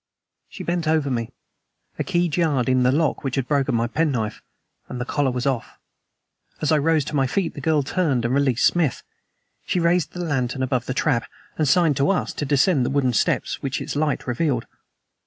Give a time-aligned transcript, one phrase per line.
[0.49, 1.29] She bent over me;
[1.99, 4.41] a key jarred in the lock which had broken my penknife
[4.89, 5.77] and the collar was off.
[6.59, 9.03] As I rose to my feet the girl turned and released Smith.
[9.63, 13.13] She raised the lantern above the trap, and signed to us to descend the wooden
[13.13, 14.65] steps which its light revealed.